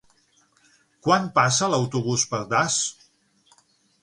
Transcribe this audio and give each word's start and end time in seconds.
Quan 1.07 1.29
passa 1.37 1.69
l'autobús 1.75 2.25
per 2.33 2.41
Das? 2.55 2.79